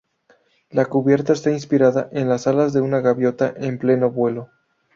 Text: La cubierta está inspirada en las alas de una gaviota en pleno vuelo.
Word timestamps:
La 0.71 0.87
cubierta 0.87 1.33
está 1.33 1.51
inspirada 1.51 2.09
en 2.11 2.27
las 2.27 2.47
alas 2.47 2.73
de 2.73 2.81
una 2.81 3.01
gaviota 3.01 3.53
en 3.55 3.77
pleno 3.77 4.09
vuelo. 4.09 4.49